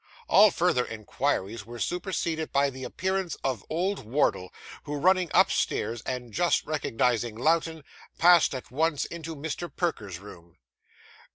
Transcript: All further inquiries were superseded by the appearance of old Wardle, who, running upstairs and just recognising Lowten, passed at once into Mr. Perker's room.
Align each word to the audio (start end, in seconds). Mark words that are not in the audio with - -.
All 0.27 0.49
further 0.49 0.83
inquiries 0.83 1.63
were 1.63 1.77
superseded 1.77 2.51
by 2.51 2.71
the 2.71 2.83
appearance 2.83 3.37
of 3.43 3.63
old 3.69 4.03
Wardle, 4.03 4.51
who, 4.85 4.95
running 4.95 5.29
upstairs 5.31 6.01
and 6.07 6.33
just 6.33 6.65
recognising 6.65 7.35
Lowten, 7.35 7.83
passed 8.17 8.55
at 8.55 8.71
once 8.71 9.05
into 9.05 9.35
Mr. 9.35 9.69
Perker's 9.71 10.17
room. 10.17 10.57